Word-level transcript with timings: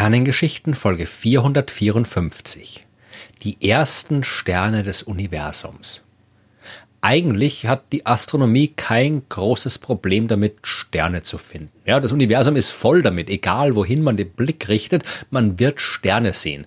Sternengeschichten 0.00 0.72
Folge 0.72 1.04
454 1.04 2.86
Die 3.42 3.68
ersten 3.68 4.24
Sterne 4.24 4.82
des 4.82 5.02
Universums. 5.02 6.04
Eigentlich 7.02 7.66
hat 7.66 7.82
die 7.92 8.06
Astronomie 8.06 8.68
kein 8.68 9.20
großes 9.28 9.76
Problem 9.78 10.26
damit, 10.26 10.56
Sterne 10.62 11.22
zu 11.22 11.36
finden. 11.36 11.68
Ja, 11.84 12.00
das 12.00 12.12
Universum 12.12 12.56
ist 12.56 12.70
voll 12.70 13.02
damit, 13.02 13.28
egal 13.28 13.74
wohin 13.74 14.00
man 14.00 14.16
den 14.16 14.30
Blick 14.30 14.68
richtet, 14.68 15.04
man 15.28 15.58
wird 15.58 15.82
Sterne 15.82 16.32
sehen 16.32 16.66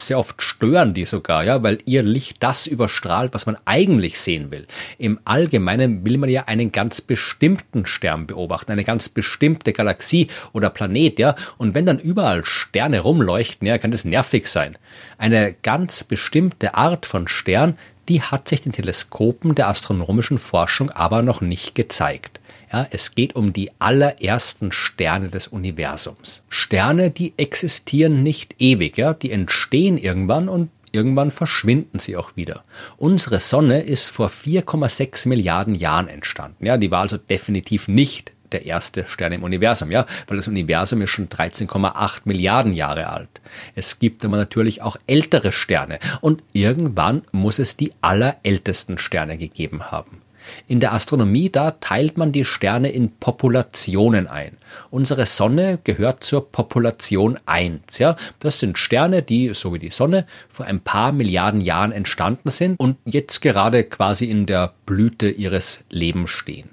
sehr 0.00 0.18
oft 0.18 0.40
stören 0.42 0.94
die 0.94 1.04
sogar, 1.04 1.44
ja, 1.44 1.62
weil 1.62 1.78
ihr 1.84 2.02
Licht 2.02 2.42
das 2.42 2.66
überstrahlt, 2.66 3.34
was 3.34 3.46
man 3.46 3.56
eigentlich 3.64 4.20
sehen 4.20 4.50
will. 4.50 4.66
Im 4.98 5.18
Allgemeinen 5.24 6.04
will 6.04 6.18
man 6.18 6.30
ja 6.30 6.44
einen 6.44 6.72
ganz 6.72 7.00
bestimmten 7.00 7.86
Stern 7.86 8.26
beobachten, 8.26 8.72
eine 8.72 8.84
ganz 8.84 9.08
bestimmte 9.08 9.72
Galaxie 9.72 10.28
oder 10.52 10.70
Planet, 10.70 11.18
ja. 11.18 11.34
Und 11.58 11.74
wenn 11.74 11.86
dann 11.86 11.98
überall 11.98 12.44
Sterne 12.44 13.00
rumleuchten, 13.00 13.66
ja, 13.66 13.78
kann 13.78 13.90
das 13.90 14.04
nervig 14.04 14.46
sein. 14.46 14.78
Eine 15.18 15.54
ganz 15.62 16.04
bestimmte 16.04 16.74
Art 16.74 17.06
von 17.06 17.28
Stern, 17.28 17.76
die 18.10 18.22
hat 18.22 18.48
sich 18.48 18.60
den 18.60 18.72
Teleskopen 18.72 19.54
der 19.54 19.68
astronomischen 19.68 20.38
Forschung 20.38 20.90
aber 20.90 21.22
noch 21.22 21.40
nicht 21.40 21.76
gezeigt. 21.76 22.40
Ja, 22.72 22.86
es 22.90 23.14
geht 23.14 23.36
um 23.36 23.52
die 23.52 23.70
allerersten 23.78 24.72
Sterne 24.72 25.28
des 25.28 25.46
Universums. 25.46 26.42
Sterne, 26.48 27.10
die 27.10 27.34
existieren 27.36 28.24
nicht 28.24 28.56
ewig, 28.58 28.98
ja, 28.98 29.14
die 29.14 29.30
entstehen 29.30 29.96
irgendwann 29.96 30.48
und 30.48 30.70
irgendwann 30.90 31.30
verschwinden 31.30 32.00
sie 32.00 32.16
auch 32.16 32.34
wieder. 32.34 32.64
Unsere 32.96 33.38
Sonne 33.38 33.80
ist 33.80 34.08
vor 34.08 34.28
4,6 34.28 35.28
Milliarden 35.28 35.76
Jahren 35.76 36.08
entstanden. 36.08 36.66
Ja, 36.66 36.78
die 36.78 36.90
war 36.90 37.02
also 37.02 37.16
definitiv 37.16 37.86
nicht 37.86 38.32
der 38.52 38.66
erste 38.66 39.06
Stern 39.06 39.32
im 39.32 39.42
Universum, 39.42 39.90
ja, 39.90 40.06
weil 40.26 40.36
das 40.36 40.48
Universum 40.48 41.02
ist 41.02 41.10
schon 41.10 41.28
13,8 41.28 42.20
Milliarden 42.24 42.72
Jahre 42.72 43.08
alt. 43.08 43.40
Es 43.74 43.98
gibt 43.98 44.24
aber 44.24 44.36
natürlich 44.36 44.82
auch 44.82 44.96
ältere 45.06 45.52
Sterne 45.52 45.98
und 46.20 46.42
irgendwann 46.52 47.22
muss 47.32 47.58
es 47.58 47.76
die 47.76 47.92
allerältesten 48.00 48.98
Sterne 48.98 49.38
gegeben 49.38 49.90
haben. 49.90 50.22
In 50.66 50.80
der 50.80 50.92
Astronomie, 50.92 51.50
da 51.50 51.72
teilt 51.72 52.16
man 52.16 52.32
die 52.32 52.44
Sterne 52.44 52.90
in 52.90 53.10
Populationen 53.16 54.26
ein. 54.26 54.56
Unsere 54.90 55.26
Sonne 55.26 55.78
gehört 55.84 56.24
zur 56.24 56.50
Population 56.50 57.38
1. 57.46 57.98
Ja? 57.98 58.16
Das 58.38 58.58
sind 58.58 58.78
Sterne, 58.78 59.22
die, 59.22 59.52
so 59.54 59.72
wie 59.74 59.78
die 59.78 59.90
Sonne, 59.90 60.26
vor 60.48 60.66
ein 60.66 60.80
paar 60.80 61.12
Milliarden 61.12 61.60
Jahren 61.60 61.92
entstanden 61.92 62.50
sind 62.50 62.78
und 62.78 62.96
jetzt 63.04 63.40
gerade 63.42 63.84
quasi 63.84 64.26
in 64.26 64.46
der 64.46 64.72
Blüte 64.86 65.28
ihres 65.28 65.80
Lebens 65.90 66.30
stehen. 66.30 66.70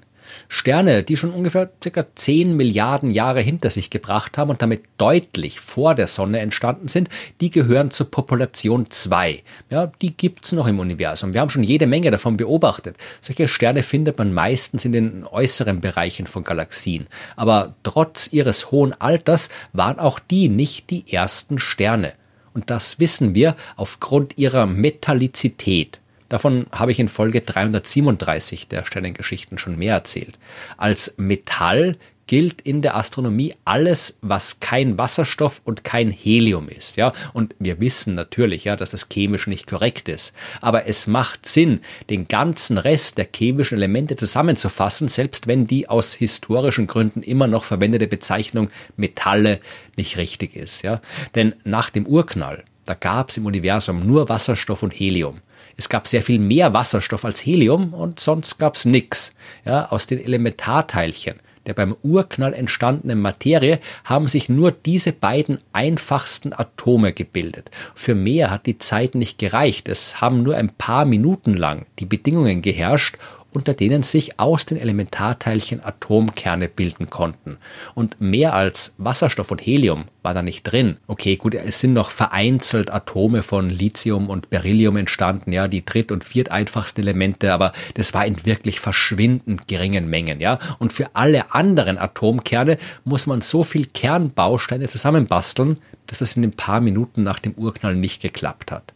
Sterne, 0.50 1.02
die 1.02 1.18
schon 1.18 1.32
ungefähr 1.32 1.70
circa 1.82 2.06
10 2.14 2.56
Milliarden 2.56 3.10
Jahre 3.10 3.42
hinter 3.42 3.68
sich 3.68 3.90
gebracht 3.90 4.38
haben 4.38 4.48
und 4.48 4.62
damit 4.62 4.82
deutlich 4.96 5.60
vor 5.60 5.94
der 5.94 6.06
Sonne 6.06 6.40
entstanden 6.40 6.88
sind, 6.88 7.10
die 7.42 7.50
gehören 7.50 7.90
zur 7.90 8.10
Population 8.10 8.90
2. 8.90 9.42
Ja, 9.68 9.92
die 10.00 10.16
gibt's 10.16 10.52
noch 10.52 10.66
im 10.66 10.78
Universum. 10.78 11.34
Wir 11.34 11.42
haben 11.42 11.50
schon 11.50 11.62
jede 11.62 11.86
Menge 11.86 12.10
davon 12.10 12.38
beobachtet. 12.38 12.96
Solche 13.20 13.46
Sterne 13.46 13.82
findet 13.82 14.16
man 14.16 14.32
meistens 14.32 14.86
in 14.86 14.92
den 14.92 15.26
äußeren 15.26 15.80
Bereichen 15.80 16.26
von 16.26 16.44
Galaxien. 16.44 17.08
Aber 17.36 17.74
trotz 17.82 18.32
ihres 18.32 18.70
hohen 18.70 18.98
Alters 18.98 19.50
waren 19.74 19.98
auch 19.98 20.18
die 20.18 20.48
nicht 20.48 20.88
die 20.88 21.12
ersten 21.12 21.58
Sterne. 21.58 22.14
Und 22.54 22.70
das 22.70 22.98
wissen 22.98 23.34
wir 23.34 23.54
aufgrund 23.76 24.38
ihrer 24.38 24.64
Metallizität. 24.64 26.00
Davon 26.28 26.66
habe 26.72 26.92
ich 26.92 27.00
in 27.00 27.08
Folge 27.08 27.40
337 27.40 28.68
der 28.68 28.84
Sternengeschichten 28.84 29.58
schon 29.58 29.78
mehr 29.78 29.94
erzählt. 29.94 30.38
Als 30.76 31.14
Metall 31.16 31.96
gilt 32.28 32.60
in 32.60 32.82
der 32.82 32.94
Astronomie 32.94 33.54
alles, 33.64 34.18
was 34.20 34.60
kein 34.60 34.98
Wasserstoff 34.98 35.60
und 35.64 35.82
kein 35.82 36.10
Helium 36.10 36.68
ist, 36.68 36.96
ja. 36.96 37.12
Und 37.32 37.56
wir 37.58 37.80
wissen 37.80 38.14
natürlich, 38.14 38.64
ja, 38.64 38.76
dass 38.76 38.90
das 38.90 39.08
chemisch 39.08 39.48
nicht 39.48 39.66
korrekt 39.66 40.08
ist. 40.08 40.34
Aber 40.60 40.86
es 40.86 41.06
macht 41.08 41.46
Sinn, 41.46 41.80
den 42.10 42.28
ganzen 42.28 42.78
Rest 42.78 43.18
der 43.18 43.26
chemischen 43.34 43.78
Elemente 43.78 44.14
zusammenzufassen, 44.14 45.08
selbst 45.08 45.46
wenn 45.46 45.66
die 45.66 45.88
aus 45.88 46.12
historischen 46.12 46.86
Gründen 46.86 47.22
immer 47.22 47.48
noch 47.48 47.64
verwendete 47.64 48.06
Bezeichnung 48.06 48.70
Metalle 48.96 49.58
nicht 49.96 50.18
richtig 50.18 50.54
ist, 50.54 50.82
ja. 50.82 51.00
Denn 51.34 51.54
nach 51.64 51.88
dem 51.90 52.06
Urknall, 52.06 52.62
da 52.88 52.94
gab 52.94 53.30
es 53.30 53.36
im 53.36 53.46
Universum 53.46 54.06
nur 54.06 54.28
Wasserstoff 54.28 54.82
und 54.82 54.92
Helium. 54.92 55.40
Es 55.76 55.88
gab 55.88 56.08
sehr 56.08 56.22
viel 56.22 56.38
mehr 56.38 56.72
Wasserstoff 56.72 57.24
als 57.24 57.44
Helium 57.44 57.92
und 57.92 58.18
sonst 58.18 58.58
gab's 58.58 58.84
nix. 58.84 59.34
Ja, 59.64 59.86
aus 59.90 60.06
den 60.06 60.24
Elementarteilchen 60.24 61.36
der 61.68 61.74
beim 61.74 61.94
Urknall 62.02 62.54
entstandenen 62.54 63.20
Materie 63.20 63.78
haben 64.02 64.26
sich 64.26 64.48
nur 64.48 64.72
diese 64.72 65.12
beiden 65.12 65.58
einfachsten 65.74 66.54
Atome 66.54 67.12
gebildet. 67.12 67.70
Für 67.94 68.14
mehr 68.14 68.50
hat 68.50 68.64
die 68.64 68.78
Zeit 68.78 69.14
nicht 69.14 69.38
gereicht. 69.38 69.88
Es 69.88 70.22
haben 70.22 70.42
nur 70.42 70.56
ein 70.56 70.70
paar 70.70 71.04
Minuten 71.04 71.54
lang 71.54 71.84
die 71.98 72.06
Bedingungen 72.06 72.62
geherrscht, 72.62 73.18
unter 73.52 73.74
denen 73.74 74.02
sich 74.02 74.38
aus 74.38 74.66
den 74.66 74.78
Elementarteilchen 74.78 75.82
Atomkerne 75.82 76.68
bilden 76.68 77.10
konnten. 77.10 77.58
Und 77.94 78.20
mehr 78.20 78.54
als 78.54 78.94
Wasserstoff 78.98 79.50
und 79.50 79.64
Helium 79.64 80.04
war 80.22 80.34
da 80.34 80.42
nicht 80.42 80.64
drin. 80.64 80.98
Okay, 81.06 81.36
gut, 81.36 81.54
es 81.54 81.80
sind 81.80 81.94
noch 81.94 82.10
vereinzelt 82.10 82.92
Atome 82.92 83.42
von 83.42 83.70
Lithium 83.70 84.28
und 84.28 84.50
Beryllium 84.50 84.96
entstanden, 84.96 85.52
ja, 85.52 85.68
die 85.68 85.84
dritt- 85.84 86.12
und 86.12 86.24
vierteinfachsten 86.24 87.02
Elemente, 87.02 87.52
aber 87.52 87.72
das 87.94 88.12
war 88.14 88.26
in 88.26 88.44
wirklich 88.44 88.80
verschwindend 88.80 89.66
geringen 89.68 90.10
Mengen, 90.10 90.40
ja. 90.40 90.58
Und 90.78 90.92
für 90.92 91.10
alle 91.14 91.54
anderen 91.54 91.98
Atomkerne 91.98 92.78
muss 93.04 93.26
man 93.26 93.40
so 93.40 93.64
viel 93.64 93.86
Kernbausteine 93.86 94.88
zusammenbasteln, 94.88 95.78
dass 96.06 96.18
das 96.18 96.36
in 96.36 96.42
den 96.42 96.52
paar 96.52 96.80
Minuten 96.80 97.22
nach 97.22 97.38
dem 97.38 97.52
Urknall 97.54 97.94
nicht 97.94 98.20
geklappt 98.20 98.72
hat. 98.72 98.94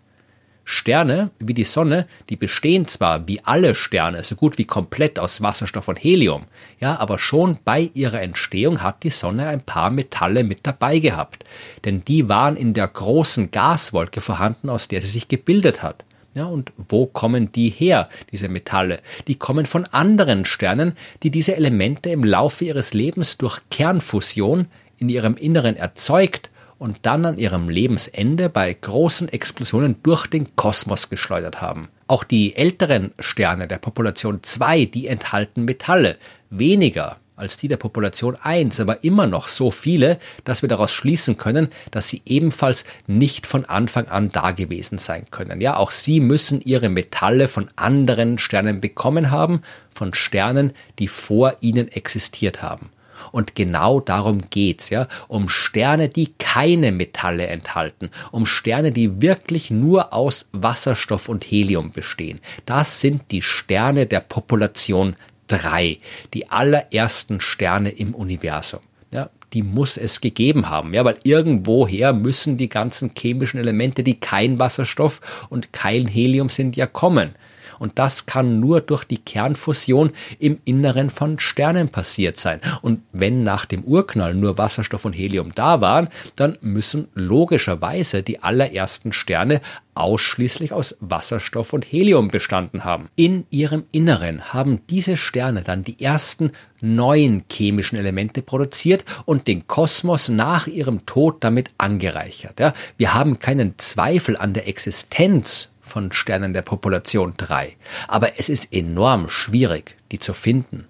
Sterne 0.65 1.31
wie 1.39 1.55
die 1.55 1.65
Sonne, 1.65 2.07
die 2.29 2.37
bestehen 2.37 2.87
zwar 2.87 3.27
wie 3.27 3.41
alle 3.45 3.75
Sterne 3.75 4.23
so 4.25 4.37
gut 4.37 4.59
wie 4.59 4.65
komplett 4.65 5.19
aus 5.19 5.43
Wasserstoff 5.43 5.89
und 5.89 5.97
Helium, 5.97 6.45
ja, 6.81 6.99
aber 6.99 7.19
schon 7.19 7.59
bei 7.65 7.91
ihrer 7.95 8.21
Entstehung 8.23 8.83
hat 8.83 9.03
die 9.03 9.11
Sonne 9.11 9.49
ein 9.49 9.61
paar 9.61 9.91
Metalle 9.91 10.45
mit 10.45 10.61
dabei 10.67 10.99
gehabt, 10.99 11.45
denn 11.85 12.05
die 12.05 12.29
waren 12.29 12.57
in 12.57 12.75
der 12.75 12.89
großen 12.89 13.51
Gaswolke 13.51 14.21
vorhanden, 14.21 14.71
aus 14.71 14.89
der 14.89 15.03
sie 15.03 15.09
sich 15.09 15.29
gebildet 15.29 15.83
hat. 15.83 16.05
Ja, 16.35 16.47
und 16.47 16.73
wo 16.89 17.07
kommen 17.07 17.53
die 17.53 17.69
her, 17.69 18.09
diese 18.31 18.49
Metalle? 18.49 19.01
Die 19.29 19.35
kommen 19.35 19.67
von 19.67 19.85
anderen 19.85 20.47
Sternen, 20.47 20.95
die 21.23 21.31
diese 21.31 21.57
Elemente 21.57 22.09
im 22.09 22.25
Laufe 22.25 22.65
ihres 22.65 22.95
Lebens 22.95 23.37
durch 23.37 23.61
Kernfusion 23.71 24.67
in 24.97 25.11
ihrem 25.11 25.37
Inneren 25.37 25.77
erzeugt 25.77 26.51
und 26.83 26.99
dann 27.03 27.25
an 27.25 27.39
ihrem 27.39 27.69
Lebensende 27.69 28.49
bei 28.49 28.75
großen 28.75 29.29
Explosionen 29.29 29.97
durch 30.03 30.27
den 30.27 30.57
Kosmos 30.57 31.09
geschleudert 31.11 31.61
haben. 31.61 31.89
Auch 32.09 32.25
die 32.25 32.57
älteren 32.57 33.13
Sterne 33.21 33.69
der 33.69 33.79
Population 33.79 34.41
2, 34.43 34.87
die 34.87 35.07
enthalten 35.07 35.65
Metalle, 35.65 36.19
weniger 36.51 37.19
als 37.37 37.57
die 37.57 37.69
der 37.69 37.77
Population 37.77 38.37
1, 38.37 38.81
aber 38.81 39.05
immer 39.05 39.29
noch 39.29 39.47
so 39.47 39.71
viele, 39.71 40.19
dass 40.45 40.63
wir 40.63 40.69
daraus 40.69 40.91
schließen 40.91 41.39
können, 41.39 41.69
dass 41.93 42.09
sie 42.09 42.23
ebenfalls 42.27 42.85
nicht 43.07 43.47
von 43.47 43.65
Anfang 43.65 44.09
an 44.09 44.33
da 44.33 44.51
gewesen 44.51 44.99
sein 44.99 45.27
können. 45.31 45.61
Ja, 45.61 45.77
auch 45.77 45.93
sie 45.93 46.19
müssen 46.19 46.61
ihre 46.61 46.89
Metalle 46.89 47.47
von 47.47 47.69
anderen 47.77 48.39
Sternen 48.39 48.81
bekommen 48.81 49.31
haben, 49.31 49.63
von 49.95 50.15
Sternen, 50.15 50.73
die 50.99 51.09
vor 51.09 51.57
ihnen 51.61 51.89
existiert 51.89 52.61
haben. 52.61 52.91
Und 53.31 53.55
genau 53.55 54.01
darum 54.01 54.43
geht's, 54.51 54.91
ja, 54.91 55.09
um 55.29 55.49
Sterne, 55.49 56.09
die 56.09 56.33
keine 56.39 56.93
Metalle 56.93 57.47
enthalten, 57.47 58.11
um 58.31 58.47
Sterne, 58.47 58.93
die 58.93 59.23
wirklich 59.23 59.71
nur 59.71 60.13
aus 60.13 60.49
Wasserstoff 60.53 61.29
und 61.29 61.45
Helium 61.45 61.93
bestehen. 61.93 62.41
Das 62.67 63.01
sind 63.01 63.31
die 63.31 63.43
Sterne 63.43 64.07
der 64.07 64.21
Population 64.21 65.17
3, 65.49 65.99
die 66.35 66.51
allerersten 66.51 67.41
Sterne 67.41 67.91
im 67.91 68.15
Universum. 68.15 68.81
Ja, 69.13 69.29
die 69.53 69.63
muss 69.63 69.99
es 69.99 70.21
gegeben 70.21 70.71
haben, 70.71 70.95
ja, 70.95 71.05
weil 71.05 71.19
irgendwoher 71.25 72.13
müssen 72.15 72.57
die 72.57 72.71
ganzen 72.71 73.13
chemischen 73.17 73.61
Elemente, 73.61 74.03
die 74.03 74.19
kein 74.19 74.59
Wasserstoff 74.59 75.21
und 75.51 75.73
kein 75.73 76.07
Helium 76.07 76.49
sind, 76.49 76.77
ja 76.77 76.87
kommen. 76.87 77.35
Und 77.79 77.99
das 77.99 78.27
kann 78.27 78.61
nur 78.61 78.81
durch 78.81 79.05
die 79.05 79.19
Kernfusion 79.19 80.13
im 80.39 80.59
Inneren 80.65 81.11
von 81.11 81.39
Sternen 81.39 81.89
passiert 81.89 82.37
sein. 82.37 82.61
Und 82.81 83.01
wenn 83.13 83.43
nach 83.43 83.67
dem 83.67 83.85
Urknall 83.85 84.35
nur 84.35 84.59
Wasserstoff 84.59 85.05
und 85.05 85.13
Helium 85.13 85.55
da 85.55 85.81
waren, 85.81 86.09
dann 86.37 86.59
müssen 86.61 87.09
logischerweise 87.15 88.23
die 88.23 88.43
allerersten 88.43 89.13
Sterne 89.13 89.61
ausschließlich 89.95 90.73
aus 90.73 90.97
Wasserstoff 91.01 91.73
und 91.73 91.85
Helium 91.85 92.29
bestanden 92.29 92.85
haben. 92.85 93.09
In 93.17 93.47
ihrem 93.51 93.85
Inneren 93.93 94.53
haben 94.53 94.81
diese 94.89 95.17
Sterne 95.17 95.63
dann 95.63 95.83
die 95.83 96.03
ersten 96.03 96.53
neuen 96.81 97.45
chemischen 97.51 97.99
Elemente 97.99 98.43
produziert 98.43 99.05
und 99.27 99.49
den 99.49 99.67
Kosmos 99.67 100.29
nach 100.29 100.67
ihrem 100.67 101.05
Tod 101.05 101.45
damit 101.45 101.71
angereichert. 101.79 102.59
Ja, 102.59 102.73
wir 102.97 103.15
haben 103.15 103.39
keinen 103.39 103.79
Zweifel 103.79 104.37
an 104.37 104.55
der 104.55 104.67
Existenz 104.67 105.72
von 105.93 106.11
Sternen 106.11 106.55
der 106.55 106.63
Population 106.63 107.35
3. 107.37 107.77
Aber 108.09 108.39
es 108.39 108.49
ist 108.49 108.73
enorm 108.73 109.29
schwierig, 109.29 109.97
die 110.11 110.19
zu 110.19 110.33
finden. 110.33 110.87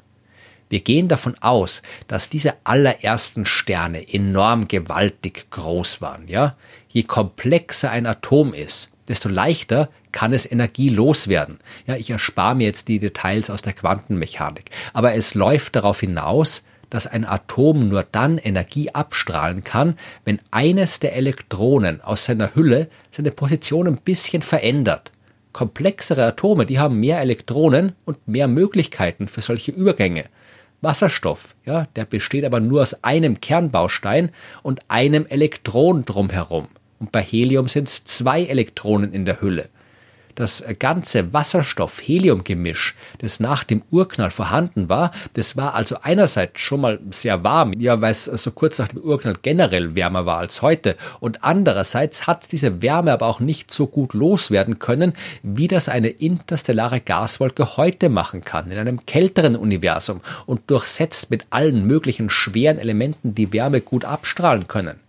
Wir 0.69 0.81
gehen 0.81 1.09
davon 1.09 1.35
aus, 1.41 1.83
dass 2.07 2.31
diese 2.31 2.55
allerersten 2.65 3.45
Sterne 3.45 4.09
enorm 4.15 4.69
gewaltig 4.69 5.51
groß 5.51 6.01
waren, 6.01 6.29
ja? 6.29 6.57
Je 6.89 7.03
komplexer 7.03 7.91
ein 7.91 8.07
Atom 8.07 8.55
ist, 8.55 8.91
desto 9.09 9.29
leichter 9.29 9.91
kann 10.13 10.33
es 10.33 10.51
Energie 10.51 10.89
loswerden. 10.89 11.59
Ja, 11.87 11.97
ich 11.97 12.11
erspare 12.11 12.55
mir 12.55 12.69
jetzt 12.69 12.87
die 12.89 13.01
Details 13.01 13.51
aus 13.51 13.63
der 13.63 13.73
Quantenmechanik, 13.73 14.71
aber 14.93 15.15
es 15.15 15.35
läuft 15.35 15.77
darauf 15.77 16.01
hinaus, 16.01 16.65
dass 16.93 17.07
ein 17.07 17.25
Atom 17.25 17.89
nur 17.89 18.05
dann 18.13 18.37
Energie 18.37 18.91
abstrahlen 18.91 19.65
kann, 19.65 19.97
wenn 20.27 20.41
eines 20.51 21.01
der 21.01 21.17
Elektronen 21.17 22.03
aus 22.03 22.27
seiner 22.27 22.55
Hülle 22.55 22.89
seine 23.11 23.31
Position 23.31 23.89
ein 23.89 23.97
bisschen 23.97 24.43
verändert. 24.43 25.11
Komplexere 25.55 26.27
Atome, 26.27 26.67
die 26.67 26.79
haben 26.79 27.01
mehr 27.01 27.21
Elektronen 27.21 27.93
und 28.05 28.29
mehr 28.29 28.47
Möglichkeiten 28.47 29.27
für 29.27 29.41
solche 29.41 29.73
Übergänge. 29.73 30.25
Wasserstoff, 30.83 31.55
ja, 31.65 31.87
der 31.97 32.05
besteht 32.05 32.45
aber 32.45 32.61
nur 32.61 32.83
aus 32.83 33.03
einem 33.05 33.41
Kernbaustein 33.41 34.31
und 34.63 34.81
einem 34.89 35.25
Elektron 35.27 36.05
drumherum. 36.05 36.69
Und 36.99 37.11
bei 37.11 37.23
Helium 37.23 37.69
sind 37.69 37.89
es 37.89 38.05
zwei 38.05 38.43
Elektronen 38.43 39.15
in 39.15 39.25
der 39.25 39.41
Hülle 39.41 39.71
das 40.35 40.65
ganze 40.79 41.33
Wasserstoff-Helium-Gemisch, 41.33 42.95
das 43.19 43.41
nach 43.41 43.65
dem 43.65 43.83
Urknall 43.91 44.31
vorhanden 44.31 44.89
war, 44.89 45.11
das 45.35 45.57
war 45.57 45.75
also 45.75 45.97
einerseits 46.03 46.61
schon 46.61 46.81
mal 46.81 47.01
sehr 47.11 47.45
warm, 47.45 47.73
ja, 47.79 48.01
weil 48.01 48.13
es 48.13 48.25
so 48.25 48.51
kurz 48.51 48.79
nach 48.79 48.89
dem 48.89 49.01
Urknall 49.01 49.37
generell 49.43 49.95
wärmer 49.95 50.27
war 50.27 50.39
als 50.39 50.63
heute, 50.63 50.97
und 51.21 51.45
andererseits 51.45 52.27
hat 52.27 52.53
diese 52.53 52.83
Wärme 52.83 53.13
aber 53.13 53.27
auch 53.27 53.41
nicht 53.41 53.71
so 53.71 53.87
gut 53.87 54.15
loswerden 54.15 54.79
können, 54.79 55.15
wie 55.43 55.69
das 55.69 55.89
eine 55.89 56.09
interstellare 56.09 57.01
Gaswolke 57.01 57.77
heute 57.77 58.09
machen 58.09 58.45
kann, 58.45 58.71
in 58.71 58.79
einem 58.79 59.07
kälteren 59.07 59.57
Universum 59.57 60.21
und 60.47 60.71
durchsetzt 60.71 61.31
mit 61.31 61.47
allen 61.51 61.87
möglichen 61.87 62.31
schweren 62.31 62.79
Elementen, 62.79 63.35
die 63.35 63.53
Wärme 63.53 63.81
gut 63.81 64.05
abstrahlen 64.05 64.69
können. 64.69 65.01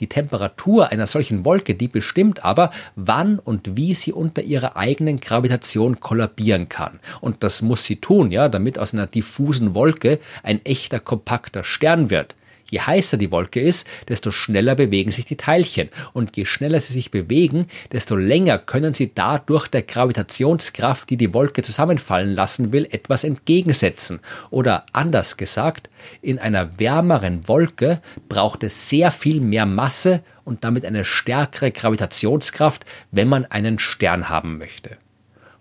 Die 0.00 0.08
Temperatur 0.08 0.90
einer 0.90 1.06
solchen 1.06 1.44
Wolke, 1.44 1.74
die 1.74 1.88
bestimmt 1.88 2.44
aber, 2.44 2.70
wann 2.96 3.38
und 3.38 3.76
wie 3.76 3.94
sie 3.94 4.12
unter 4.12 4.42
ihrer 4.42 4.76
eigenen 4.76 5.20
Gravitation 5.20 6.00
kollabieren 6.00 6.68
kann. 6.68 7.00
Und 7.20 7.44
das 7.44 7.62
muss 7.62 7.84
sie 7.84 7.96
tun, 7.96 8.30
ja, 8.30 8.48
damit 8.48 8.78
aus 8.78 8.94
einer 8.94 9.06
diffusen 9.06 9.74
Wolke 9.74 10.18
ein 10.42 10.64
echter 10.64 11.00
kompakter 11.00 11.64
Stern 11.64 12.10
wird. 12.10 12.34
Je 12.70 12.80
heißer 12.80 13.16
die 13.16 13.32
Wolke 13.32 13.60
ist, 13.60 13.86
desto 14.08 14.30
schneller 14.30 14.76
bewegen 14.76 15.10
sich 15.10 15.24
die 15.24 15.36
Teilchen. 15.36 15.88
Und 16.12 16.36
je 16.36 16.44
schneller 16.44 16.78
sie 16.80 16.92
sich 16.92 17.10
bewegen, 17.10 17.66
desto 17.92 18.14
länger 18.16 18.58
können 18.58 18.94
sie 18.94 19.12
dadurch 19.12 19.66
der 19.68 19.82
Gravitationskraft, 19.82 21.10
die 21.10 21.16
die 21.16 21.34
Wolke 21.34 21.62
zusammenfallen 21.62 22.34
lassen 22.34 22.72
will, 22.72 22.86
etwas 22.90 23.24
entgegensetzen. 23.24 24.20
Oder 24.50 24.86
anders 24.92 25.36
gesagt, 25.36 25.90
in 26.22 26.38
einer 26.38 26.78
wärmeren 26.78 27.48
Wolke 27.48 28.00
braucht 28.28 28.62
es 28.62 28.88
sehr 28.88 29.10
viel 29.10 29.40
mehr 29.40 29.66
Masse 29.66 30.22
und 30.44 30.62
damit 30.64 30.86
eine 30.86 31.04
stärkere 31.04 31.72
Gravitationskraft, 31.72 32.84
wenn 33.10 33.28
man 33.28 33.44
einen 33.46 33.78
Stern 33.78 34.28
haben 34.28 34.58
möchte. 34.58 34.96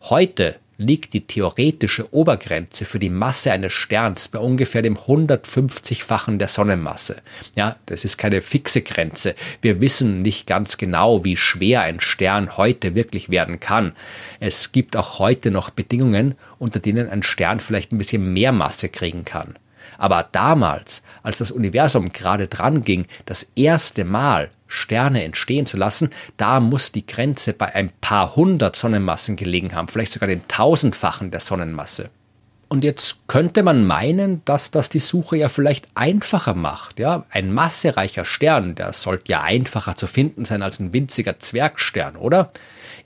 Heute 0.02 0.56
liegt 0.80 1.14
die 1.14 1.28
theoretische 1.28 2.12
Obergrenze 2.14 2.86
für 2.86 3.00
die 3.00 3.10
Masse 3.10 3.52
eines 3.52 3.74
Sterns 3.74 4.30
bei 4.30 4.40
ungefähr 4.40 4.82
dem 4.82 4.98
150-fachen 4.98 6.38
der 6.38 6.48
Sonnenmasse. 6.48 7.18
Ja, 7.56 7.76
das 7.86 8.06
ist 8.06 8.18
keine 8.18 8.42
fixe 8.42 8.82
Grenze. 8.82 9.36
Wir 9.62 9.82
wissen 9.82 10.22
nicht 10.22 10.48
ganz 10.48 10.78
genau, 10.78 11.26
wie 11.26 11.36
schwer 11.36 11.82
ein 11.82 12.00
Stern 12.00 12.56
heute 12.56 12.96
wirklich 12.96 13.30
werden 13.30 13.60
kann. 13.60 13.92
Es 14.40 14.72
gibt 14.72 14.96
auch 14.96 15.20
heute 15.20 15.52
noch 15.52 15.70
Bedingungen, 15.70 16.36
unter 16.58 16.80
denen 16.80 17.10
ein 17.10 17.24
Stern 17.24 17.60
vielleicht 17.60 17.92
ein 17.92 17.98
bisschen 17.98 18.32
mehr 18.32 18.54
Masse 18.54 18.88
kriegen 18.88 19.26
kann. 19.26 19.56
Aber 20.00 20.28
damals, 20.32 21.04
als 21.24 21.40
das 21.40 21.52
Universum 21.52 22.12
gerade 22.14 22.48
dran 22.48 22.84
ging, 22.86 23.06
das 23.26 23.52
erste 23.56 24.06
Mal 24.06 24.50
Sterne 24.66 25.24
entstehen 25.26 25.66
zu 25.66 25.76
lassen, 25.76 26.10
da 26.38 26.62
muss 26.62 26.94
die 26.94 27.06
Grenze 27.06 27.52
bei 27.54 27.76
ein 27.76 27.92
paar 28.00 28.36
hundert 28.36 28.78
Sonnenmassen 28.78 29.36
gelegen 29.36 29.76
haben, 29.76 29.90
vielleicht 29.90 30.14
sogar 30.14 30.30
dem 30.30 30.48
tausendfachen 30.48 31.32
der 31.32 31.42
Sonnenmasse. 31.42 32.10
Und 32.70 32.84
jetzt 32.84 33.28
könnte 33.28 33.62
man 33.62 33.86
meinen, 33.86 34.46
dass 34.46 34.72
das 34.72 34.90
die 34.90 35.00
Suche 35.00 35.36
ja 35.36 35.50
vielleicht 35.50 35.90
einfacher 35.96 36.54
macht. 36.54 37.00
Ja, 37.00 37.26
ein 37.32 37.52
massereicher 37.52 38.26
Stern, 38.26 38.76
der 38.76 38.94
sollte 38.94 39.32
ja 39.32 39.42
einfacher 39.42 39.96
zu 39.96 40.08
finden 40.08 40.46
sein 40.46 40.62
als 40.62 40.80
ein 40.80 40.94
winziger 40.94 41.40
Zwergstern, 41.40 42.16
oder? 42.16 42.52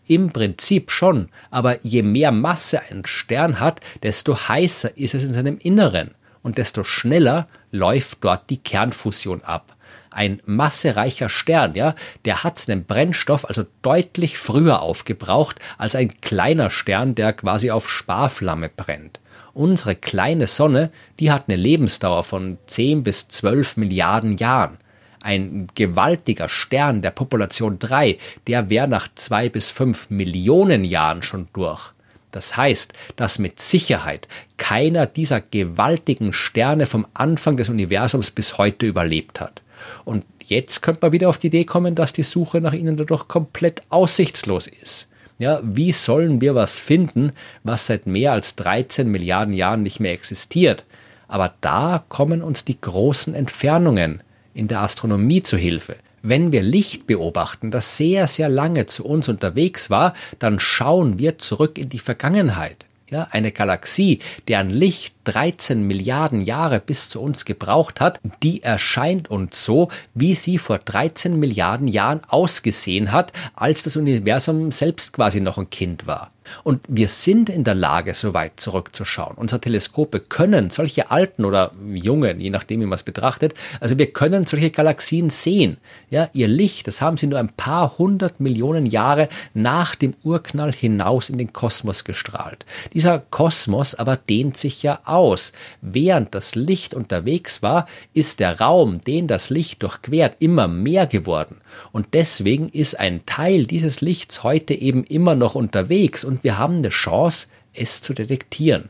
Im 0.05 0.31
Prinzip 0.31 0.91
schon, 0.91 1.29
aber 1.49 1.83
je 1.83 2.03
mehr 2.03 2.33
Masse 2.33 2.81
ein 2.91 3.03
Stern 3.05 3.61
hat, 3.61 3.79
desto 4.03 4.35
heißer 4.47 4.97
ist 4.97 5.15
es 5.15 5.23
in 5.23 5.33
seinem 5.33 5.57
Inneren 5.57 6.11
und 6.43 6.57
desto 6.59 6.83
schneller 6.83 7.47
läuft 7.71 8.23
dort 8.23 8.49
die 8.49 8.57
Kernfusion 8.57 9.41
ab. 9.43 9.75
Ein 10.11 10.41
massereicher 10.45 11.29
Stern, 11.29 11.73
ja, 11.73 11.95
der 12.25 12.43
hat 12.43 12.59
seinen 12.59 12.85
Brennstoff 12.85 13.45
also 13.47 13.65
deutlich 13.81 14.37
früher 14.37 14.81
aufgebraucht 14.81 15.59
als 15.79 15.95
ein 15.95 16.21
kleiner 16.21 16.69
Stern, 16.69 17.15
der 17.15 17.33
quasi 17.33 17.71
auf 17.71 17.89
Sparflamme 17.89 18.69
brennt. 18.69 19.19
Unsere 19.53 19.95
kleine 19.95 20.47
Sonne, 20.47 20.91
die 21.19 21.31
hat 21.31 21.45
eine 21.47 21.57
Lebensdauer 21.57 22.23
von 22.23 22.57
10 22.67 23.03
bis 23.03 23.27
12 23.27 23.77
Milliarden 23.77 24.37
Jahren. 24.37 24.77
Ein 25.21 25.67
gewaltiger 25.73 26.49
Stern 26.49 27.01
der 27.01 27.11
Population 27.11 27.79
3, 27.79 28.17
der 28.47 28.69
wäre 28.69 28.87
nach 28.87 29.07
zwei 29.15 29.49
bis 29.49 29.69
fünf 29.69 30.09
Millionen 30.09 30.83
Jahren 30.83 31.23
schon 31.23 31.47
durch. 31.53 31.92
Das 32.33 32.57
heißt, 32.57 32.93
dass 33.15 33.39
mit 33.39 33.61
Sicherheit 33.61 34.27
keiner 34.57 35.05
dieser 35.05 35.39
gewaltigen 35.39 36.33
Sterne 36.33 36.87
vom 36.87 37.05
Anfang 37.13 37.55
des 37.55 37.69
Universums 37.69 38.31
bis 38.31 38.57
heute 38.57 38.87
überlebt 38.87 39.39
hat. 39.39 39.61
Und 40.03 40.25
jetzt 40.43 40.81
könnte 40.81 41.01
man 41.03 41.11
wieder 41.11 41.29
auf 41.29 41.37
die 41.37 41.47
Idee 41.47 41.63
kommen, 41.63 41.95
dass 41.95 42.11
die 42.11 42.23
Suche 42.23 42.59
nach 42.59 42.73
ihnen 42.73 42.97
dadurch 42.97 43.27
komplett 43.27 43.83
aussichtslos 43.89 44.67
ist. 44.67 45.07
Ja, 45.37 45.59
wie 45.63 45.91
sollen 45.91 46.41
wir 46.41 46.55
was 46.55 46.79
finden, 46.79 47.33
was 47.63 47.85
seit 47.85 48.07
mehr 48.07 48.31
als 48.31 48.55
13 48.55 49.07
Milliarden 49.07 49.53
Jahren 49.53 49.83
nicht 49.83 49.99
mehr 49.99 50.13
existiert? 50.13 50.85
Aber 51.27 51.53
da 51.61 52.03
kommen 52.09 52.41
uns 52.41 52.65
die 52.65 52.79
großen 52.79 53.35
Entfernungen 53.35 54.23
in 54.55 54.67
der 54.67 54.81
Astronomie 54.81 55.43
zu 55.43 55.55
Hilfe. 55.57 55.97
Wenn 56.25 56.53
wir 56.53 56.63
Licht 56.63 57.05
beobachten, 57.05 57.69
das 57.69 57.97
sehr, 57.97 58.29
sehr 58.29 58.47
lange 58.47 58.85
zu 58.85 59.05
uns 59.05 59.27
unterwegs 59.27 59.89
war, 59.89 60.13
dann 60.39 60.57
schauen 60.57 61.19
wir 61.19 61.37
zurück 61.37 61.77
in 61.77 61.89
die 61.89 61.99
Vergangenheit. 61.99 62.85
Ja, 63.09 63.27
eine 63.31 63.51
Galaxie, 63.51 64.19
deren 64.47 64.69
Licht 64.69 65.15
13 65.25 65.85
Milliarden 65.85 66.39
Jahre 66.39 66.79
bis 66.79 67.09
zu 67.09 67.21
uns 67.21 67.43
gebraucht 67.43 67.99
hat, 67.99 68.21
die 68.41 68.63
erscheint 68.63 69.29
uns 69.29 69.65
so, 69.65 69.89
wie 70.13 70.35
sie 70.35 70.57
vor 70.57 70.77
13 70.77 71.37
Milliarden 71.37 71.89
Jahren 71.89 72.21
ausgesehen 72.25 73.11
hat, 73.11 73.33
als 73.53 73.83
das 73.83 73.97
Universum 73.97 74.71
selbst 74.71 75.11
quasi 75.11 75.41
noch 75.41 75.57
ein 75.57 75.69
Kind 75.69 76.07
war. 76.07 76.31
Und 76.63 76.81
wir 76.87 77.07
sind 77.07 77.49
in 77.49 77.63
der 77.63 77.75
Lage, 77.75 78.13
so 78.13 78.33
weit 78.33 78.59
zurückzuschauen. 78.59 79.35
Unsere 79.37 79.61
Teleskope 79.61 80.19
können 80.19 80.69
solche 80.69 81.11
alten 81.11 81.45
oder 81.45 81.71
jungen, 81.93 82.39
je 82.39 82.49
nachdem, 82.49 82.81
wie 82.81 82.85
man 82.85 82.95
es 82.95 83.03
betrachtet, 83.03 83.53
also 83.79 83.97
wir 83.97 84.11
können 84.11 84.45
solche 84.45 84.71
Galaxien 84.71 85.29
sehen. 85.29 85.77
Ja, 86.09 86.29
ihr 86.33 86.47
Licht, 86.47 86.87
das 86.87 87.01
haben 87.01 87.17
sie 87.17 87.27
nur 87.27 87.39
ein 87.39 87.49
paar 87.49 87.97
hundert 87.97 88.39
Millionen 88.39 88.85
Jahre 88.85 89.29
nach 89.53 89.95
dem 89.95 90.13
Urknall 90.23 90.73
hinaus 90.73 91.29
in 91.29 91.37
den 91.37 91.53
Kosmos 91.53 92.03
gestrahlt. 92.03 92.65
Dieser 92.93 93.19
Kosmos 93.19 93.95
aber 93.95 94.17
dehnt 94.17 94.57
sich 94.57 94.83
ja 94.83 94.99
aus. 95.05 95.53
Während 95.81 96.35
das 96.35 96.55
Licht 96.55 96.93
unterwegs 96.93 97.61
war, 97.61 97.87
ist 98.13 98.39
der 98.39 98.59
Raum, 98.59 99.01
den 99.01 99.27
das 99.27 99.49
Licht 99.49 99.83
durchquert, 99.83 100.37
immer 100.39 100.67
mehr 100.67 101.07
geworden. 101.07 101.57
Und 101.91 102.07
deswegen 102.13 102.69
ist 102.69 102.99
ein 102.99 103.25
Teil 103.25 103.65
dieses 103.65 104.01
Lichts 104.01 104.43
heute 104.43 104.73
eben 104.73 105.03
immer 105.03 105.35
noch 105.35 105.55
unterwegs 105.55 106.23
und 106.23 106.32
wir 106.41 106.57
haben 106.57 106.77
eine 106.77 106.89
Chance, 106.89 107.47
es 107.73 108.01
zu 108.01 108.13
detektieren. 108.13 108.89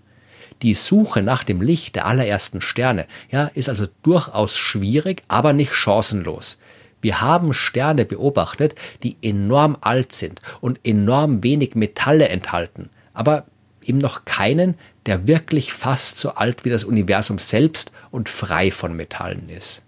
Die 0.62 0.76
Suche 0.76 1.24
nach 1.24 1.44
dem 1.44 1.62
Licht 1.62 1.96
der 1.96 2.06
allerersten 2.06 2.62
Sterne, 2.62 3.06
ja, 3.32 3.46
ist 3.54 3.70
also 3.70 3.88
durchaus 4.04 4.56
schwierig, 4.56 5.24
aber 5.28 5.52
nicht 5.52 5.74
chancenlos. 5.74 6.60
Wir 7.02 7.20
haben 7.20 7.54
Sterne 7.54 8.06
beobachtet, 8.06 8.76
die 9.04 9.18
enorm 9.22 9.78
alt 9.82 10.14
sind 10.14 10.42
und 10.62 10.80
enorm 10.86 11.44
wenig 11.44 11.76
Metalle 11.76 12.30
enthalten, 12.30 12.90
aber 13.14 13.46
eben 13.84 13.98
noch 13.98 14.24
keinen, 14.24 14.76
der 15.06 15.28
wirklich 15.28 15.74
fast 15.74 16.18
so 16.18 16.36
alt 16.36 16.64
wie 16.64 16.70
das 16.70 16.86
Universum 16.86 17.40
selbst 17.40 17.92
und 18.10 18.30
frei 18.30 18.72
von 18.72 18.96
Metallen 18.96 19.50
ist. 19.50 19.82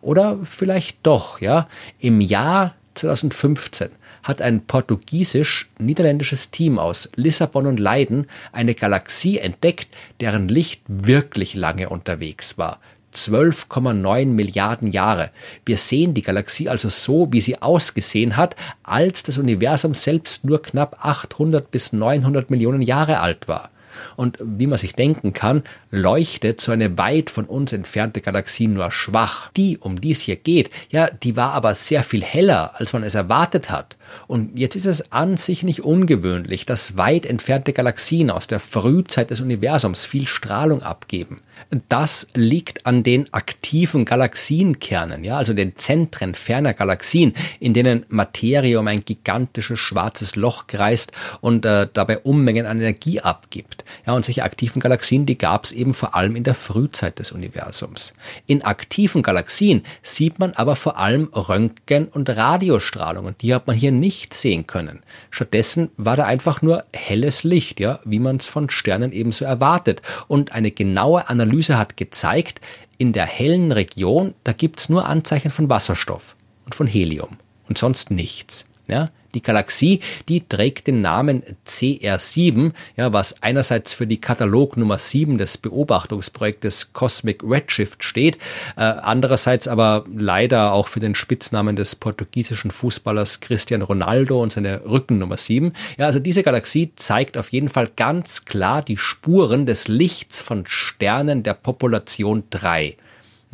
Oder 0.00 0.38
vielleicht 0.44 0.98
doch, 1.06 1.40
ja, 1.40 1.68
im 2.00 2.20
Jahr 2.20 2.74
2015 2.94 3.90
hat 4.26 4.42
ein 4.42 4.66
portugiesisch-niederländisches 4.66 6.50
Team 6.50 6.78
aus 6.78 7.10
Lissabon 7.14 7.66
und 7.66 7.78
Leiden 7.78 8.26
eine 8.52 8.74
Galaxie 8.74 9.38
entdeckt, 9.38 9.88
deren 10.20 10.48
Licht 10.48 10.82
wirklich 10.88 11.54
lange 11.54 11.88
unterwegs 11.88 12.58
war. 12.58 12.80
12,9 13.14 14.26
Milliarden 14.26 14.92
Jahre. 14.92 15.30
Wir 15.64 15.78
sehen 15.78 16.12
die 16.12 16.22
Galaxie 16.22 16.68
also 16.68 16.88
so, 16.88 17.32
wie 17.32 17.40
sie 17.40 17.62
ausgesehen 17.62 18.36
hat, 18.36 18.56
als 18.82 19.22
das 19.22 19.38
Universum 19.38 19.94
selbst 19.94 20.44
nur 20.44 20.60
knapp 20.60 20.98
800 21.00 21.70
bis 21.70 21.92
900 21.92 22.50
Millionen 22.50 22.82
Jahre 22.82 23.20
alt 23.20 23.48
war. 23.48 23.70
Und 24.16 24.38
wie 24.40 24.66
man 24.66 24.78
sich 24.78 24.94
denken 24.94 25.32
kann, 25.32 25.62
leuchtet 25.90 26.60
so 26.60 26.72
eine 26.72 26.98
weit 26.98 27.30
von 27.30 27.44
uns 27.44 27.72
entfernte 27.72 28.20
Galaxie 28.20 28.68
nur 28.68 28.90
schwach. 28.90 29.50
Die, 29.56 29.78
um 29.78 30.00
die 30.00 30.12
es 30.12 30.20
hier 30.20 30.36
geht, 30.36 30.70
ja, 30.90 31.08
die 31.10 31.36
war 31.36 31.52
aber 31.52 31.74
sehr 31.74 32.02
viel 32.02 32.22
heller, 32.22 32.72
als 32.78 32.92
man 32.92 33.02
es 33.02 33.14
erwartet 33.14 33.70
hat. 33.70 33.96
Und 34.26 34.58
jetzt 34.58 34.76
ist 34.76 34.86
es 34.86 35.12
an 35.12 35.36
sich 35.36 35.62
nicht 35.62 35.80
ungewöhnlich, 35.80 36.66
dass 36.66 36.96
weit 36.96 37.26
entfernte 37.26 37.72
Galaxien 37.72 38.30
aus 38.30 38.46
der 38.46 38.60
Frühzeit 38.60 39.30
des 39.30 39.40
Universums 39.40 40.04
viel 40.04 40.26
Strahlung 40.26 40.82
abgeben. 40.82 41.40
Das 41.88 42.28
liegt 42.34 42.86
an 42.86 43.02
den 43.02 43.32
aktiven 43.32 44.04
Galaxienkernen, 44.04 45.24
ja, 45.24 45.36
also 45.38 45.54
den 45.54 45.76
Zentren 45.76 46.34
ferner 46.34 46.74
Galaxien, 46.74 47.32
in 47.60 47.72
denen 47.74 48.04
Materie 48.08 48.78
um 48.78 48.86
ein 48.86 49.04
gigantisches 49.04 49.78
schwarzes 49.78 50.36
Loch 50.36 50.66
kreist 50.66 51.12
und 51.40 51.64
äh, 51.64 51.88
dabei 51.92 52.18
Unmengen 52.18 52.66
an 52.66 52.78
Energie 52.78 53.20
abgibt. 53.20 53.84
Ja, 54.06 54.14
und 54.14 54.24
solche 54.24 54.44
aktiven 54.44 54.80
Galaxien, 54.80 55.26
die 55.26 55.38
gab 55.38 55.64
es 55.64 55.72
eben 55.72 55.94
vor 55.94 56.14
allem 56.14 56.36
in 56.36 56.44
der 56.44 56.54
Frühzeit 56.54 57.18
des 57.18 57.32
Universums. 57.32 58.14
In 58.46 58.62
aktiven 58.62 59.22
Galaxien 59.22 59.82
sieht 60.02 60.38
man 60.38 60.52
aber 60.52 60.76
vor 60.76 60.98
allem 60.98 61.28
Röntgen- 61.32 62.08
und 62.08 62.28
Radiostrahlung 62.30 63.26
und 63.26 63.42
die 63.42 63.54
hat 63.54 63.66
man 63.66 63.76
hier 63.76 63.92
nicht 63.92 64.34
sehen 64.34 64.66
können. 64.66 65.02
Stattdessen 65.30 65.90
war 65.96 66.16
da 66.16 66.24
einfach 66.24 66.62
nur 66.62 66.84
helles 66.92 67.44
Licht, 67.44 67.80
ja, 67.80 68.00
wie 68.04 68.18
man 68.18 68.36
es 68.36 68.46
von 68.46 68.70
Sternen 68.70 69.12
ebenso 69.12 69.44
erwartet. 69.44 70.02
Und 70.28 70.52
eine 70.52 70.70
genaue 70.70 71.28
Analyse 71.28 71.78
hat 71.78 71.96
gezeigt, 71.96 72.60
in 72.98 73.12
der 73.12 73.26
hellen 73.26 73.72
Region, 73.72 74.34
da 74.44 74.52
gibt's 74.52 74.88
nur 74.88 75.06
Anzeichen 75.06 75.50
von 75.50 75.68
Wasserstoff 75.68 76.34
und 76.64 76.74
von 76.74 76.86
Helium 76.86 77.36
und 77.68 77.78
sonst 77.78 78.10
nichts. 78.10 78.64
Ja, 78.88 79.10
die 79.36 79.42
Galaxie, 79.42 80.00
die 80.28 80.48
trägt 80.48 80.86
den 80.86 81.02
Namen 81.02 81.42
CR7, 81.66 82.72
ja, 82.96 83.12
was 83.12 83.42
einerseits 83.42 83.92
für 83.92 84.06
die 84.06 84.20
Katalog 84.20 84.76
Nummer 84.76 84.98
7 84.98 85.38
des 85.38 85.58
Beobachtungsprojektes 85.58 86.92
Cosmic 86.94 87.44
Redshift 87.44 88.02
steht, 88.02 88.38
äh, 88.76 88.80
andererseits 88.80 89.68
aber 89.68 90.04
leider 90.12 90.72
auch 90.72 90.88
für 90.88 91.00
den 91.00 91.14
Spitznamen 91.14 91.76
des 91.76 91.94
portugiesischen 91.94 92.70
Fußballers 92.70 93.40
Cristiano 93.40 93.84
Ronaldo 93.84 94.42
und 94.42 94.52
seine 94.52 94.82
Rückennummer 94.86 95.36
7. 95.36 95.72
Ja, 95.98 96.06
also 96.06 96.18
diese 96.18 96.42
Galaxie 96.42 96.92
zeigt 96.96 97.36
auf 97.36 97.52
jeden 97.52 97.68
Fall 97.68 97.90
ganz 97.94 98.46
klar 98.46 98.82
die 98.82 98.96
Spuren 98.96 99.66
des 99.66 99.86
Lichts 99.86 100.40
von 100.40 100.64
Sternen 100.66 101.42
der 101.42 101.54
Population 101.54 102.44
3. 102.50 102.96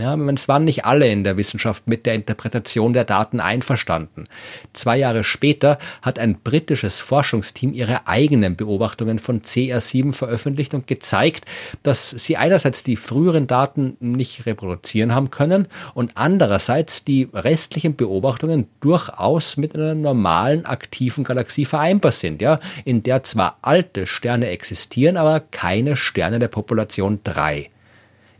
Ja, 0.02 0.16
es 0.16 0.48
waren 0.48 0.64
nicht 0.64 0.84
alle 0.84 1.06
in 1.06 1.22
der 1.22 1.36
Wissenschaft 1.36 1.86
mit 1.86 2.06
der 2.06 2.14
Interpretation 2.14 2.92
der 2.92 3.04
Daten 3.04 3.38
einverstanden. 3.38 4.24
Zwei 4.72 4.96
Jahre 4.96 5.22
später 5.22 5.78
hat 6.02 6.18
ein 6.18 6.40
britisches 6.40 6.98
Forschungsteam 6.98 7.72
ihre 7.72 8.08
eigenen 8.08 8.56
Beobachtungen 8.56 9.20
von 9.20 9.42
CR7 9.42 10.12
veröffentlicht 10.12 10.74
und 10.74 10.88
gezeigt, 10.88 11.44
dass 11.84 12.10
sie 12.10 12.36
einerseits 12.36 12.82
die 12.82 12.96
früheren 12.96 13.46
Daten 13.46 13.96
nicht 14.00 14.44
reproduzieren 14.44 15.14
haben 15.14 15.30
können 15.30 15.68
und 15.94 16.16
andererseits 16.16 17.04
die 17.04 17.28
restlichen 17.32 17.94
Beobachtungen 17.94 18.66
durchaus 18.80 19.56
mit 19.56 19.76
einer 19.76 19.94
normalen 19.94 20.66
aktiven 20.66 21.22
Galaxie 21.22 21.64
vereinbar 21.64 22.10
sind, 22.10 22.42
ja, 22.42 22.58
in 22.84 23.04
der 23.04 23.22
zwar 23.22 23.58
alte 23.62 24.08
Sterne 24.08 24.48
existieren, 24.48 25.16
aber 25.16 25.38
keine 25.38 25.94
Sterne 25.94 26.40
der 26.40 26.48
Population 26.48 27.20
3. 27.22 27.70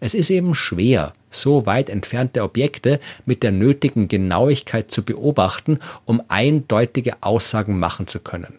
Es 0.05 0.15
ist 0.15 0.31
eben 0.31 0.57
schwer, 0.57 1.13
so 1.31 1.65
weit 1.65 1.89
entfernte 1.89 2.43
Objekte 2.43 2.99
mit 3.25 3.45
der 3.45 3.53
nötigen 3.53 4.09
Genauigkeit 4.09 4.91
zu 4.91 5.05
beobachten, 5.05 5.79
um 6.07 6.21
eindeutige 6.27 7.23
Aussagen 7.23 7.79
machen 7.79 8.09
zu 8.09 8.19
können. 8.19 8.55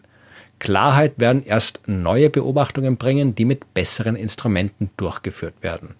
Klarheit 0.58 1.18
werden 1.18 1.44
erst 1.44 1.80
neue 1.86 2.30
Beobachtungen 2.30 2.96
bringen, 2.96 3.34
die 3.34 3.44
mit 3.44 3.74
besseren 3.74 4.16
Instrumenten 4.16 4.88
durchgeführt 4.96 5.56
werden. 5.60 5.90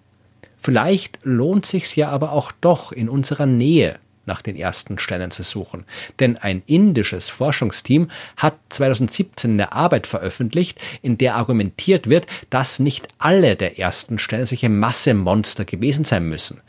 Vielleicht 0.57 1.19
lohnt 1.21 1.67
sich's 1.67 1.95
ja 1.95 2.09
aber 2.09 2.31
auch 2.31 2.51
doch 2.51 2.91
in 2.91 3.07
unserer 3.07 3.45
Nähe 3.45 3.99
nach 4.25 4.41
den 4.41 4.55
ersten 4.55 4.99
Sternen 4.99 5.31
zu 5.31 5.43
suchen. 5.43 5.85
Denn 6.19 6.37
ein 6.37 6.63
indisches 6.65 7.29
Forschungsteam 7.29 8.09
hat 8.37 8.55
2017 8.69 9.51
eine 9.51 9.73
Arbeit 9.73 10.07
veröffentlicht, 10.07 10.79
in 11.01 11.17
der 11.17 11.35
argumentiert 11.35 12.09
wird, 12.09 12.27
dass 12.49 12.79
nicht 12.79 13.07
alle 13.17 13.55
der 13.55 13.79
ersten 13.79 14.19
Sterne 14.19 14.45
solche 14.45 14.69
Massemonster 14.69 15.65
gewesen 15.65 16.05
sein 16.05 16.27
müssen 16.27 16.61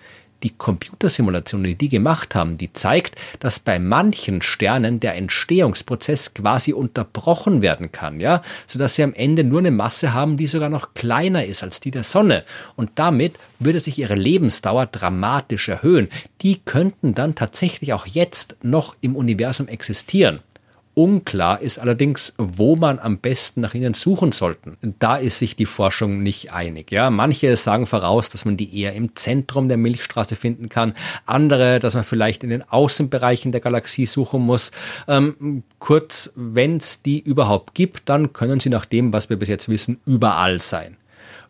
die 0.42 0.50
Computersimulation, 0.50 1.64
die 1.64 1.74
die 1.74 1.88
gemacht 1.88 2.34
haben, 2.34 2.58
die 2.58 2.72
zeigt, 2.72 3.16
dass 3.40 3.58
bei 3.58 3.78
manchen 3.78 4.42
Sternen 4.42 5.00
der 5.00 5.16
Entstehungsprozess 5.16 6.34
quasi 6.34 6.72
unterbrochen 6.72 7.62
werden 7.62 7.92
kann, 7.92 8.20
ja, 8.20 8.42
sodass 8.66 8.94
sie 8.94 9.02
am 9.02 9.14
Ende 9.14 9.44
nur 9.44 9.60
eine 9.60 9.70
Masse 9.70 10.12
haben, 10.12 10.36
die 10.36 10.46
sogar 10.46 10.68
noch 10.68 10.94
kleiner 10.94 11.44
ist 11.44 11.62
als 11.62 11.80
die 11.80 11.90
der 11.90 12.04
Sonne. 12.04 12.44
Und 12.76 12.90
damit 12.96 13.34
würde 13.58 13.80
sich 13.80 13.98
ihre 13.98 14.14
Lebensdauer 14.14 14.86
dramatisch 14.86 15.68
erhöhen. 15.68 16.08
Die 16.42 16.60
könnten 16.60 17.14
dann 17.14 17.34
tatsächlich 17.34 17.92
auch 17.92 18.06
jetzt 18.06 18.56
noch 18.62 18.96
im 19.00 19.16
Universum 19.16 19.68
existieren. 19.68 20.40
Unklar 20.98 21.60
ist 21.60 21.78
allerdings, 21.78 22.32
wo 22.38 22.74
man 22.74 22.98
am 22.98 23.18
besten 23.18 23.60
nach 23.60 23.74
ihnen 23.74 23.92
suchen 23.92 24.32
sollten. 24.32 24.78
Da 24.98 25.16
ist 25.16 25.38
sich 25.38 25.54
die 25.54 25.66
Forschung 25.66 26.22
nicht 26.22 26.54
einig. 26.54 26.90
Ja, 26.90 27.10
manche 27.10 27.54
sagen 27.58 27.84
voraus, 27.84 28.30
dass 28.30 28.46
man 28.46 28.56
die 28.56 28.80
eher 28.80 28.94
im 28.94 29.14
Zentrum 29.14 29.68
der 29.68 29.76
Milchstraße 29.76 30.36
finden 30.36 30.70
kann. 30.70 30.94
Andere, 31.26 31.80
dass 31.80 31.92
man 31.92 32.02
vielleicht 32.04 32.44
in 32.44 32.48
den 32.48 32.62
Außenbereichen 32.62 33.52
der 33.52 33.60
Galaxie 33.60 34.06
suchen 34.06 34.40
muss. 34.40 34.70
Ähm, 35.06 35.64
kurz, 35.80 36.32
wenn 36.34 36.78
es 36.78 37.02
die 37.02 37.20
überhaupt 37.20 37.74
gibt, 37.74 38.08
dann 38.08 38.32
können 38.32 38.58
sie 38.58 38.70
nach 38.70 38.86
dem, 38.86 39.12
was 39.12 39.28
wir 39.28 39.38
bis 39.38 39.50
jetzt 39.50 39.68
wissen, 39.68 40.00
überall 40.06 40.62
sein 40.62 40.96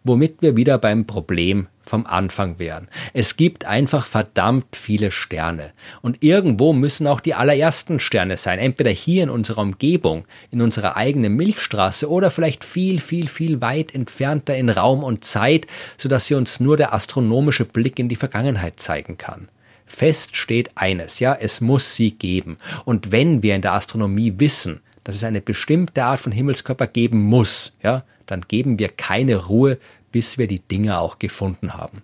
womit 0.07 0.43
wir 0.43 0.57
wieder 0.57 0.79
beim 0.79 1.07
Problem 1.07 1.67
vom 1.83 2.07
Anfang 2.07 2.59
wären. 2.59 2.89
Es 3.13 3.37
gibt 3.37 3.65
einfach 3.65 4.05
verdammt 4.05 4.75
viele 4.75 5.11
Sterne. 5.11 5.71
Und 6.03 6.23
irgendwo 6.23 6.73
müssen 6.73 7.07
auch 7.07 7.21
die 7.21 7.35
allerersten 7.35 8.01
Sterne 8.01 8.37
sein. 8.37 8.59
Entweder 8.59 8.91
hier 8.91 9.23
in 9.23 9.31
unserer 9.31 9.63
Umgebung, 9.63 10.25
in 10.51 10.63
unserer 10.63 10.97
eigenen 10.97 11.35
Milchstraße 11.37 12.11
oder 12.11 12.31
vielleicht 12.31 12.65
viel, 12.65 13.01
viel, 13.01 13.29
viel 13.29 13.61
weit 13.61 13.95
entfernter 13.95 14.57
in 14.57 14.69
Raum 14.69 15.05
und 15.05 15.25
Zeit, 15.25 15.67
sodass 15.97 16.27
sie 16.27 16.35
uns 16.35 16.61
nur 16.61 16.77
der 16.77 16.93
astronomische 16.93 17.65
Blick 17.65 17.99
in 17.99 18.09
die 18.09 18.17
Vergangenheit 18.17 18.81
zeigen 18.81 19.17
kann. 19.17 19.49
Fest 19.87 20.37
steht 20.37 20.71
eines, 20.75 21.21
ja, 21.21 21.37
es 21.41 21.61
muss 21.61 21.95
sie 21.95 22.11
geben. 22.11 22.59
Und 22.85 23.13
wenn 23.13 23.45
wir 23.45 23.55
in 23.55 23.63
der 23.63 23.75
Astronomie 23.75 24.35
wissen, 24.39 24.81
dass 25.05 25.15
es 25.15 25.23
eine 25.23 25.41
bestimmte 25.41 26.03
Art 26.03 26.19
von 26.19 26.33
Himmelskörper 26.33 26.89
geben 26.89 27.21
muss, 27.21 27.77
ja, 27.81 28.03
dann 28.27 28.43
geben 28.43 28.81
wir 28.81 28.89
keine 28.89 29.37
Ruhe, 29.47 29.79
bis 30.13 30.39
wir 30.39 30.47
die 30.47 30.61
Dinge 30.61 30.99
auch 30.99 31.19
gefunden 31.19 31.75
haben. 31.75 32.03